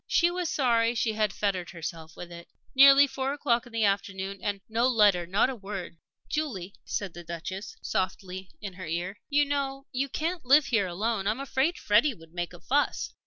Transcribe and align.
She 0.07 0.31
was 0.31 0.49
sorry 0.49 0.93
that 0.93 0.97
she 0.97 1.13
had 1.13 1.31
fettered 1.31 1.69
herself 1.69 2.15
with 2.17 2.31
it.... 2.31 2.47
Nearly 2.73 3.05
four 3.05 3.33
o'clock 3.33 3.67
in 3.67 3.71
the 3.71 3.83
afternoon, 3.83 4.39
and 4.41 4.59
no 4.67 4.87
letter 4.87 5.27
not 5.27 5.51
a 5.51 5.55
word! 5.55 5.97
"Julie," 6.27 6.73
said 6.83 7.13
the 7.13 7.23
Duchess, 7.23 7.77
softly, 7.83 8.49
in 8.59 8.73
her 8.73 8.87
ear, 8.87 9.17
"you 9.29 9.45
know 9.45 9.85
you 9.91 10.09
can't 10.09 10.43
live 10.43 10.65
here 10.65 10.87
alone. 10.87 11.27
I'm 11.27 11.39
afraid 11.39 11.77
Freddie 11.77 12.15
would 12.15 12.33
make 12.33 12.51
a 12.51 12.59
fuss." 12.59 13.13